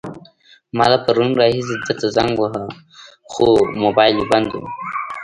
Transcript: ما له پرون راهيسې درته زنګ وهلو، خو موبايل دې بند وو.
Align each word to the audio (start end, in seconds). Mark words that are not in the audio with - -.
ما 0.77 0.85
له 0.91 0.97
پرون 1.05 1.29
راهيسې 1.39 1.75
درته 1.85 2.07
زنګ 2.15 2.31
وهلو، 2.39 2.67
خو 3.31 3.47
موبايل 3.83 4.15
دې 4.19 4.25
بند 4.31 4.49
وو. 4.53 4.61